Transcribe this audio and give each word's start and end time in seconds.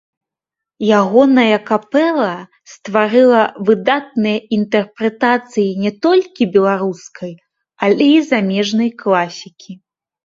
Ягоная 0.99 1.57
капэла 1.71 2.31
стварыла 2.73 3.43
выдатныя 3.67 4.37
інтэрпрэтацыі 4.57 5.69
не 5.85 5.91
толькі 6.07 6.51
беларускай, 6.57 7.33
але 7.89 8.05
і 8.19 8.21
замежнай 8.31 8.91
класікі. 9.05 9.73